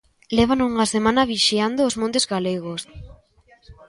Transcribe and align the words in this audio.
Levan 0.37 0.65
unha 0.69 0.85
semana 0.93 1.29
vixiando 1.33 1.81
os 1.89 1.95
montes 2.01 2.25
galegos. 2.33 2.81